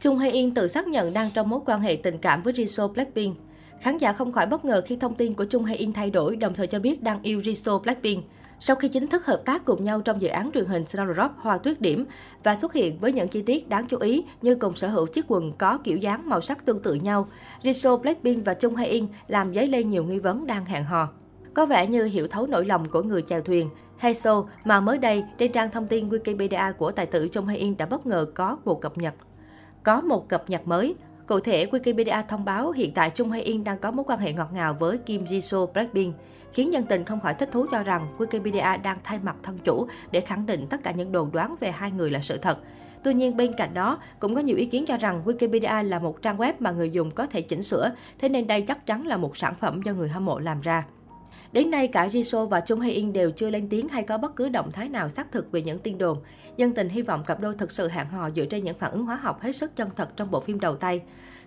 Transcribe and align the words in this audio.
Chung 0.00 0.18
Hae 0.18 0.30
In 0.30 0.54
tự 0.54 0.68
xác 0.68 0.86
nhận 0.86 1.12
đang 1.12 1.30
trong 1.34 1.48
mối 1.48 1.60
quan 1.66 1.80
hệ 1.80 1.96
tình 1.96 2.18
cảm 2.18 2.42
với 2.42 2.52
Jisoo 2.52 2.88
Blackpink. 2.88 3.36
Khán 3.80 3.98
giả 3.98 4.12
không 4.12 4.32
khỏi 4.32 4.46
bất 4.46 4.64
ngờ 4.64 4.82
khi 4.86 4.96
thông 4.96 5.14
tin 5.14 5.34
của 5.34 5.44
Chung 5.44 5.64
Hae 5.64 5.76
In 5.76 5.92
thay 5.92 6.10
đổi, 6.10 6.36
đồng 6.36 6.54
thời 6.54 6.66
cho 6.66 6.78
biết 6.78 7.02
đang 7.02 7.22
yêu 7.22 7.40
Jisoo 7.40 7.78
Blackpink. 7.78 8.24
Sau 8.60 8.76
khi 8.76 8.88
chính 8.88 9.06
thức 9.06 9.26
hợp 9.26 9.42
tác 9.44 9.64
cùng 9.64 9.84
nhau 9.84 10.00
trong 10.00 10.22
dự 10.22 10.28
án 10.28 10.50
truyền 10.54 10.64
hình 10.64 10.84
Snowdrop 10.92 11.28
Hoa 11.36 11.58
Tuyết 11.58 11.80
Điểm 11.80 12.06
và 12.42 12.56
xuất 12.56 12.72
hiện 12.72 12.98
với 12.98 13.12
những 13.12 13.28
chi 13.28 13.42
tiết 13.42 13.68
đáng 13.68 13.86
chú 13.88 13.96
ý 13.98 14.24
như 14.42 14.54
cùng 14.54 14.76
sở 14.76 14.88
hữu 14.88 15.06
chiếc 15.06 15.24
quần 15.28 15.52
có 15.52 15.78
kiểu 15.84 15.96
dáng 15.96 16.28
màu 16.28 16.40
sắc 16.40 16.64
tương 16.64 16.82
tự 16.82 16.94
nhau, 16.94 17.28
Jisoo 17.62 17.96
Blackpink 17.96 18.44
và 18.44 18.54
Chung 18.54 18.76
Hae 18.76 18.86
In 18.86 19.06
làm 19.28 19.54
dấy 19.54 19.66
lên 19.66 19.90
nhiều 19.90 20.04
nghi 20.04 20.18
vấn 20.18 20.46
đang 20.46 20.64
hẹn 20.64 20.84
hò. 20.84 21.08
Có 21.54 21.66
vẻ 21.66 21.86
như 21.86 22.04
hiểu 22.04 22.28
thấu 22.28 22.46
nỗi 22.46 22.64
lòng 22.64 22.88
của 22.88 23.02
người 23.02 23.22
chèo 23.22 23.40
thuyền, 23.40 23.70
Haeso 23.96 24.44
mà 24.64 24.80
mới 24.80 24.98
đây 24.98 25.24
trên 25.38 25.52
trang 25.52 25.70
thông 25.70 25.86
tin 25.86 26.08
Wikipedia 26.08 26.72
của 26.72 26.90
tài 26.90 27.06
tử 27.06 27.28
Chung 27.28 27.46
Hae 27.46 27.56
In 27.56 27.76
đã 27.76 27.86
bất 27.86 28.06
ngờ 28.06 28.26
có 28.34 28.58
một 28.64 28.80
cập 28.80 28.98
nhật. 28.98 29.14
Có 29.82 30.00
một 30.00 30.28
cập 30.28 30.50
nhật 30.50 30.68
mới, 30.68 30.94
Cụ 31.30 31.40
thể, 31.40 31.66
Wikipedia 31.66 32.22
thông 32.28 32.44
báo 32.44 32.70
hiện 32.70 32.94
tại 32.94 33.10
Chung 33.10 33.30
Hae 33.30 33.40
In 33.40 33.64
đang 33.64 33.78
có 33.78 33.90
mối 33.90 34.04
quan 34.08 34.18
hệ 34.18 34.32
ngọt 34.32 34.48
ngào 34.52 34.74
với 34.74 34.98
Kim 34.98 35.24
Jisoo 35.24 35.66
Blackpink, 35.66 36.14
khiến 36.52 36.72
dân 36.72 36.84
tình 36.86 37.04
không 37.04 37.20
khỏi 37.20 37.34
thích 37.34 37.48
thú 37.52 37.66
cho 37.70 37.82
rằng 37.82 38.06
Wikipedia 38.18 38.82
đang 38.82 38.98
thay 39.04 39.18
mặt 39.22 39.36
thân 39.42 39.58
chủ 39.64 39.86
để 40.10 40.20
khẳng 40.20 40.46
định 40.46 40.66
tất 40.70 40.82
cả 40.82 40.90
những 40.90 41.12
đồn 41.12 41.32
đoán 41.32 41.54
về 41.60 41.70
hai 41.70 41.90
người 41.90 42.10
là 42.10 42.20
sự 42.20 42.38
thật. 42.38 42.58
Tuy 43.04 43.14
nhiên, 43.14 43.36
bên 43.36 43.52
cạnh 43.52 43.74
đó, 43.74 43.98
cũng 44.18 44.34
có 44.34 44.40
nhiều 44.40 44.56
ý 44.56 44.64
kiến 44.64 44.84
cho 44.86 44.96
rằng 44.96 45.22
Wikipedia 45.24 45.88
là 45.88 45.98
một 45.98 46.22
trang 46.22 46.36
web 46.36 46.52
mà 46.58 46.70
người 46.70 46.90
dùng 46.90 47.10
có 47.10 47.26
thể 47.26 47.42
chỉnh 47.42 47.62
sửa, 47.62 47.92
thế 48.18 48.28
nên 48.28 48.46
đây 48.46 48.62
chắc 48.62 48.86
chắn 48.86 49.06
là 49.06 49.16
một 49.16 49.36
sản 49.36 49.54
phẩm 49.54 49.82
do 49.82 49.92
người 49.92 50.08
hâm 50.08 50.24
mộ 50.24 50.38
làm 50.38 50.60
ra. 50.60 50.84
Đến 51.52 51.70
nay, 51.70 51.88
cả 51.88 52.08
Jisoo 52.08 52.46
và 52.46 52.60
Chung 52.60 52.80
Hae 52.80 52.90
In 52.90 53.12
đều 53.12 53.30
chưa 53.30 53.50
lên 53.50 53.68
tiếng 53.68 53.88
hay 53.88 54.02
có 54.02 54.18
bất 54.18 54.36
cứ 54.36 54.48
động 54.48 54.72
thái 54.72 54.88
nào 54.88 55.08
xác 55.08 55.32
thực 55.32 55.52
về 55.52 55.62
những 55.62 55.78
tin 55.78 55.98
đồn. 55.98 56.18
Dân 56.56 56.72
tình 56.72 56.88
hy 56.88 57.02
vọng 57.02 57.24
cặp 57.26 57.40
đôi 57.40 57.54
thực 57.54 57.70
sự 57.70 57.88
hẹn 57.88 58.06
hò 58.06 58.30
dựa 58.30 58.44
trên 58.44 58.64
những 58.64 58.78
phản 58.78 58.92
ứng 58.92 59.06
hóa 59.06 59.16
học 59.16 59.40
hết 59.40 59.52
sức 59.52 59.76
chân 59.76 59.88
thật 59.96 60.08
trong 60.16 60.30
bộ 60.30 60.40
phim 60.40 60.60
đầu 60.60 60.76
tay. 60.76 61.02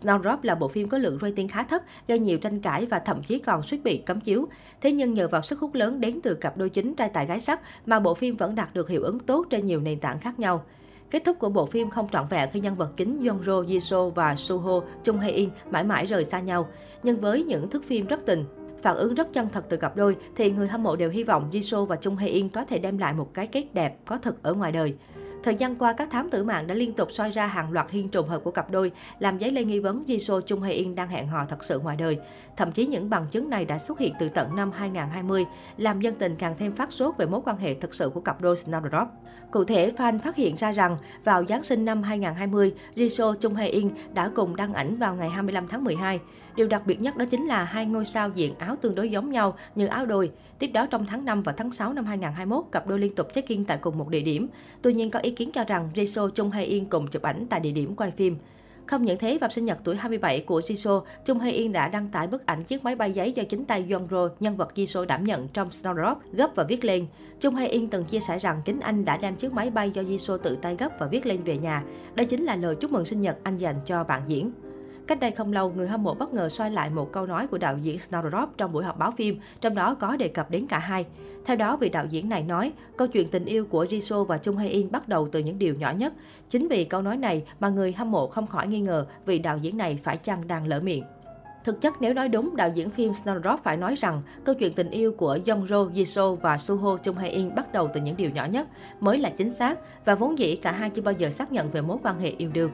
Snowdrop 0.00 0.36
là 0.42 0.54
bộ 0.54 0.68
phim 0.68 0.88
có 0.88 0.98
lượng 0.98 1.18
rating 1.22 1.48
khá 1.48 1.62
thấp, 1.62 1.82
gây 2.08 2.18
nhiều 2.18 2.38
tranh 2.38 2.60
cãi 2.60 2.86
và 2.86 2.98
thậm 2.98 3.22
chí 3.22 3.38
còn 3.38 3.62
suýt 3.62 3.78
bị 3.84 3.96
cấm 3.96 4.20
chiếu. 4.20 4.48
Thế 4.80 4.92
nhưng 4.92 5.14
nhờ 5.14 5.28
vào 5.28 5.42
sức 5.42 5.58
hút 5.58 5.74
lớn 5.74 6.00
đến 6.00 6.20
từ 6.22 6.34
cặp 6.34 6.56
đôi 6.56 6.70
chính 6.70 6.94
trai 6.94 7.08
tài 7.08 7.26
gái 7.26 7.40
sắc 7.40 7.60
mà 7.86 8.00
bộ 8.00 8.14
phim 8.14 8.36
vẫn 8.36 8.54
đạt 8.54 8.74
được 8.74 8.88
hiệu 8.88 9.02
ứng 9.02 9.18
tốt 9.18 9.46
trên 9.50 9.66
nhiều 9.66 9.80
nền 9.80 10.00
tảng 10.00 10.18
khác 10.18 10.38
nhau. 10.38 10.64
Kết 11.10 11.24
thúc 11.24 11.38
của 11.38 11.48
bộ 11.48 11.66
phim 11.66 11.90
không 11.90 12.08
trọn 12.12 12.26
vẹn 12.30 12.48
khi 12.52 12.60
nhân 12.60 12.74
vật 12.74 12.90
chính 12.96 13.20
Yeonro, 13.22 13.62
Jisoo 13.62 14.10
và 14.10 14.36
Suho 14.36 14.80
Chung 15.04 15.18
Hae 15.18 15.30
In 15.30 15.50
mãi 15.70 15.84
mãi 15.84 16.06
rời 16.06 16.24
xa 16.24 16.40
nhau. 16.40 16.68
Nhưng 17.02 17.20
với 17.20 17.42
những 17.42 17.70
thước 17.70 17.84
phim 17.84 18.06
rất 18.06 18.26
tình, 18.26 18.44
phản 18.84 18.96
ứng 18.96 19.14
rất 19.14 19.32
chân 19.32 19.48
thật 19.52 19.64
từ 19.68 19.76
cặp 19.76 19.96
đôi, 19.96 20.16
thì 20.36 20.50
người 20.50 20.68
hâm 20.68 20.82
mộ 20.82 20.96
đều 20.96 21.10
hy 21.10 21.24
vọng 21.24 21.50
Jisoo 21.52 21.84
và 21.84 21.96
Chung 21.96 22.16
Hae 22.16 22.28
In 22.28 22.48
có 22.48 22.64
thể 22.64 22.78
đem 22.78 22.98
lại 22.98 23.14
một 23.14 23.34
cái 23.34 23.46
kết 23.46 23.74
đẹp, 23.74 23.98
có 24.04 24.18
thật 24.18 24.42
ở 24.42 24.54
ngoài 24.54 24.72
đời. 24.72 24.94
Thời 25.44 25.54
gian 25.54 25.76
qua, 25.76 25.92
các 25.92 26.10
thám 26.10 26.30
tử 26.30 26.44
mạng 26.44 26.66
đã 26.66 26.74
liên 26.74 26.92
tục 26.92 27.08
soi 27.12 27.30
ra 27.30 27.46
hàng 27.46 27.72
loạt 27.72 27.90
hiên 27.90 28.08
trùng 28.08 28.28
hợp 28.28 28.44
của 28.44 28.50
cặp 28.50 28.70
đôi, 28.70 28.92
làm 29.18 29.40
dấy 29.40 29.50
lên 29.50 29.68
nghi 29.68 29.78
vấn 29.78 30.04
Jisoo 30.06 30.40
Chung 30.40 30.62
Hae 30.62 30.72
In 30.72 30.94
đang 30.94 31.08
hẹn 31.08 31.28
hò 31.28 31.44
thật 31.48 31.64
sự 31.64 31.78
ngoài 31.78 31.96
đời. 31.96 32.18
Thậm 32.56 32.72
chí 32.72 32.86
những 32.86 33.10
bằng 33.10 33.26
chứng 33.30 33.50
này 33.50 33.64
đã 33.64 33.78
xuất 33.78 33.98
hiện 33.98 34.14
từ 34.18 34.28
tận 34.28 34.56
năm 34.56 34.72
2020, 34.72 35.44
làm 35.76 36.00
dân 36.00 36.14
tình 36.14 36.36
càng 36.36 36.54
thêm 36.58 36.72
phát 36.72 36.92
sốt 36.92 37.16
về 37.16 37.26
mối 37.26 37.40
quan 37.44 37.58
hệ 37.58 37.74
thực 37.74 37.94
sự 37.94 38.08
của 38.08 38.20
cặp 38.20 38.40
đôi 38.40 38.56
Snapdrop. 38.56 39.08
Cụ 39.50 39.64
thể, 39.64 39.90
fan 39.96 40.18
phát 40.18 40.36
hiện 40.36 40.56
ra 40.56 40.72
rằng 40.72 40.96
vào 41.24 41.44
Giáng 41.46 41.62
sinh 41.62 41.84
năm 41.84 42.02
2020, 42.02 42.74
Jisoo 42.94 43.34
Chung 43.34 43.54
Hae 43.54 43.68
In 43.68 43.90
đã 44.14 44.30
cùng 44.34 44.56
đăng 44.56 44.74
ảnh 44.74 44.96
vào 44.96 45.14
ngày 45.14 45.30
25 45.30 45.68
tháng 45.68 45.84
12. 45.84 46.20
Điều 46.56 46.68
đặc 46.68 46.82
biệt 46.86 47.00
nhất 47.00 47.16
đó 47.16 47.24
chính 47.30 47.46
là 47.46 47.64
hai 47.64 47.86
ngôi 47.86 48.04
sao 48.04 48.30
diện 48.34 48.54
áo 48.58 48.76
tương 48.76 48.94
đối 48.94 49.10
giống 49.10 49.30
nhau 49.30 49.56
như 49.74 49.86
áo 49.86 50.06
đôi. 50.06 50.30
Tiếp 50.58 50.66
đó 50.66 50.86
trong 50.86 51.06
tháng 51.06 51.24
5 51.24 51.42
và 51.42 51.52
tháng 51.52 51.70
6 51.70 51.92
năm 51.92 52.04
2021, 52.04 52.64
cặp 52.72 52.86
đôi 52.86 52.98
liên 52.98 53.14
tục 53.14 53.28
check-in 53.34 53.64
tại 53.64 53.78
cùng 53.78 53.98
một 53.98 54.08
địa 54.08 54.20
điểm. 54.20 54.48
Tuy 54.82 54.92
nhiên 54.94 55.10
có 55.10 55.18
ý 55.18 55.30
kiến 55.36 55.50
cho 55.52 55.64
rằng 55.64 55.88
Jisoo 55.94 56.28
Chung 56.28 56.50
Hae 56.50 56.64
In 56.64 56.84
cùng 56.84 57.06
chụp 57.06 57.22
ảnh 57.22 57.46
tại 57.50 57.60
địa 57.60 57.72
điểm 57.72 57.94
quay 57.94 58.10
phim. 58.10 58.36
Không 58.86 59.04
những 59.04 59.18
thế, 59.18 59.38
vào 59.38 59.50
sinh 59.50 59.64
nhật 59.64 59.78
tuổi 59.84 59.96
27 59.96 60.40
của 60.40 60.60
Jisoo, 60.60 61.02
Chung 61.24 61.38
Hae 61.38 61.52
In 61.52 61.72
đã 61.72 61.88
đăng 61.88 62.08
tải 62.08 62.26
bức 62.26 62.46
ảnh 62.46 62.64
chiếc 62.64 62.84
máy 62.84 62.96
bay 62.96 63.12
giấy 63.12 63.32
do 63.32 63.42
chính 63.48 63.64
tay 63.64 63.84
Yeonro, 63.88 64.28
nhân 64.40 64.56
vật 64.56 64.68
Jisoo 64.74 65.04
đảm 65.04 65.24
nhận 65.24 65.48
trong 65.48 65.68
Snowdrop, 65.68 66.16
gấp 66.32 66.50
và 66.54 66.64
viết 66.64 66.84
lên. 66.84 67.06
Chung 67.40 67.54
Hae 67.54 67.68
In 67.68 67.88
từng 67.88 68.04
chia 68.04 68.20
sẻ 68.20 68.38
rằng 68.38 68.62
chính 68.64 68.80
anh 68.80 69.04
đã 69.04 69.16
đem 69.16 69.36
chiếc 69.36 69.52
máy 69.52 69.70
bay 69.70 69.90
do 69.90 70.02
Jisoo 70.02 70.38
tự 70.38 70.56
tay 70.56 70.76
gấp 70.78 70.88
và 70.98 71.06
viết 71.06 71.26
lên 71.26 71.42
về 71.42 71.58
nhà. 71.58 71.84
Đây 72.14 72.26
chính 72.26 72.44
là 72.44 72.56
lời 72.56 72.76
chúc 72.80 72.92
mừng 72.92 73.04
sinh 73.04 73.20
nhật 73.20 73.36
anh 73.42 73.56
dành 73.56 73.76
cho 73.86 74.04
bạn 74.04 74.22
diễn. 74.26 74.52
Cách 75.06 75.20
đây 75.20 75.30
không 75.30 75.52
lâu, 75.52 75.72
người 75.76 75.88
hâm 75.88 76.02
mộ 76.02 76.14
bất 76.14 76.34
ngờ 76.34 76.48
soi 76.48 76.70
lại 76.70 76.90
một 76.90 77.12
câu 77.12 77.26
nói 77.26 77.46
của 77.46 77.58
đạo 77.58 77.78
diễn 77.82 77.96
Snowdrop 77.96 78.46
trong 78.56 78.72
buổi 78.72 78.84
họp 78.84 78.98
báo 78.98 79.10
phim, 79.10 79.40
trong 79.60 79.74
đó 79.74 79.94
có 79.94 80.16
đề 80.16 80.28
cập 80.28 80.50
đến 80.50 80.66
cả 80.66 80.78
hai. 80.78 81.06
Theo 81.44 81.56
đó, 81.56 81.76
vị 81.76 81.88
đạo 81.88 82.06
diễn 82.10 82.28
này 82.28 82.42
nói, 82.42 82.72
câu 82.96 83.08
chuyện 83.08 83.28
tình 83.28 83.44
yêu 83.44 83.66
của 83.66 83.84
Jisoo 83.84 84.24
và 84.24 84.38
Chung 84.38 84.56
Hae 84.56 84.68
In 84.68 84.90
bắt 84.90 85.08
đầu 85.08 85.28
từ 85.32 85.40
những 85.40 85.58
điều 85.58 85.74
nhỏ 85.74 85.92
nhất. 85.92 86.12
Chính 86.48 86.68
vì 86.68 86.84
câu 86.84 87.02
nói 87.02 87.16
này 87.16 87.44
mà 87.60 87.68
người 87.68 87.92
hâm 87.92 88.10
mộ 88.10 88.26
không 88.26 88.46
khỏi 88.46 88.66
nghi 88.66 88.80
ngờ 88.80 89.06
vị 89.26 89.38
đạo 89.38 89.58
diễn 89.58 89.76
này 89.76 89.98
phải 90.02 90.16
chăng 90.16 90.46
đang 90.46 90.66
lỡ 90.66 90.80
miệng. 90.80 91.04
Thực 91.64 91.80
chất 91.80 91.94
nếu 92.00 92.14
nói 92.14 92.28
đúng, 92.28 92.56
đạo 92.56 92.70
diễn 92.74 92.90
phim 92.90 93.12
Snowdrop 93.12 93.56
phải 93.64 93.76
nói 93.76 93.94
rằng 93.94 94.22
câu 94.44 94.54
chuyện 94.54 94.72
tình 94.72 94.90
yêu 94.90 95.12
của 95.12 95.38
Yeonro, 95.46 95.84
Jisoo 95.84 96.34
và 96.34 96.58
Suho 96.58 96.96
Chung 96.96 97.16
Hae 97.16 97.28
In 97.28 97.54
bắt 97.54 97.72
đầu 97.72 97.90
từ 97.94 98.00
những 98.00 98.16
điều 98.16 98.30
nhỏ 98.30 98.44
nhất 98.44 98.68
mới 99.00 99.18
là 99.18 99.30
chính 99.30 99.54
xác 99.54 99.78
và 100.04 100.14
vốn 100.14 100.38
dĩ 100.38 100.56
cả 100.56 100.72
hai 100.72 100.90
chưa 100.90 101.02
bao 101.02 101.14
giờ 101.18 101.30
xác 101.30 101.52
nhận 101.52 101.70
về 101.70 101.80
mối 101.80 101.98
quan 102.02 102.20
hệ 102.20 102.28
yêu 102.28 102.50
đương. 102.54 102.70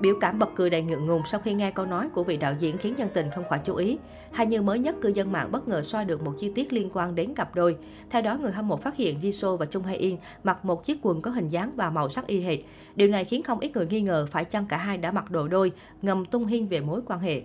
Biểu 0.00 0.14
cảm 0.20 0.38
bật 0.38 0.50
cười 0.54 0.70
đầy 0.70 0.82
ngượng 0.82 1.06
ngùng 1.06 1.22
sau 1.30 1.40
khi 1.40 1.54
nghe 1.54 1.70
câu 1.70 1.86
nói 1.86 2.08
của 2.08 2.24
vị 2.24 2.36
đạo 2.36 2.54
diễn 2.58 2.78
khiến 2.78 2.94
nhân 2.96 3.08
tình 3.14 3.30
không 3.30 3.44
khỏi 3.48 3.60
chú 3.64 3.74
ý. 3.74 3.98
Hay 4.32 4.46
như 4.46 4.62
mới 4.62 4.78
nhất, 4.78 4.96
cư 5.00 5.08
dân 5.08 5.32
mạng 5.32 5.52
bất 5.52 5.68
ngờ 5.68 5.82
soi 5.82 6.04
được 6.04 6.22
một 6.22 6.32
chi 6.38 6.52
tiết 6.54 6.72
liên 6.72 6.90
quan 6.92 7.14
đến 7.14 7.34
cặp 7.34 7.54
đôi. 7.54 7.76
Theo 8.10 8.22
đó, 8.22 8.38
người 8.42 8.52
hâm 8.52 8.68
mộ 8.68 8.76
phát 8.76 8.96
hiện 8.96 9.18
Jisoo 9.20 9.56
và 9.56 9.66
Chung 9.66 9.82
Hae 9.82 9.96
In 9.96 10.16
mặc 10.44 10.64
một 10.64 10.84
chiếc 10.84 10.98
quần 11.02 11.22
có 11.22 11.30
hình 11.30 11.48
dáng 11.48 11.72
và 11.76 11.90
màu 11.90 12.08
sắc 12.08 12.26
y 12.26 12.40
hệt. 12.40 12.58
Điều 12.94 13.08
này 13.08 13.24
khiến 13.24 13.42
không 13.42 13.60
ít 13.60 13.76
người 13.76 13.86
nghi 13.86 14.00
ngờ 14.00 14.26
phải 14.30 14.44
chăng 14.44 14.66
cả 14.66 14.76
hai 14.76 14.98
đã 14.98 15.12
mặc 15.12 15.30
đồ 15.30 15.48
đôi, 15.48 15.72
ngầm 16.02 16.24
tung 16.24 16.46
hiên 16.46 16.68
về 16.68 16.80
mối 16.80 17.00
quan 17.06 17.20
hệ. 17.20 17.42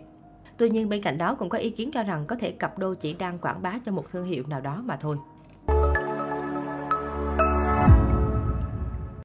Tuy 0.57 0.69
nhiên 0.69 0.89
bên 0.89 1.01
cạnh 1.01 1.17
đó 1.17 1.35
cũng 1.35 1.49
có 1.49 1.57
ý 1.57 1.69
kiến 1.69 1.91
cho 1.91 2.03
rằng 2.03 2.25
có 2.27 2.35
thể 2.35 2.51
cặp 2.51 2.79
đôi 2.79 2.95
chỉ 2.95 3.13
đang 3.13 3.39
quảng 3.39 3.61
bá 3.61 3.79
cho 3.85 3.91
một 3.91 4.11
thương 4.11 4.25
hiệu 4.25 4.43
nào 4.47 4.61
đó 4.61 4.83
mà 4.85 4.95
thôi. 4.95 5.17